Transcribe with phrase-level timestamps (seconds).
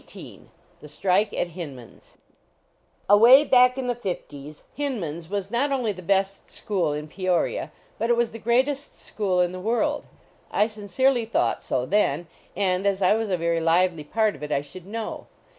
[0.07, 2.17] 255 THE STRIKE AT HINMAN S XIX
[2.69, 6.91] | WAY back in the fifties," Hin man s" was not only the best school
[6.91, 10.07] in Peoria, but it was the greatest school in the world.
[10.49, 12.25] I sincerely thought so then,
[12.55, 15.27] and as I was a very lively part of it, I should know.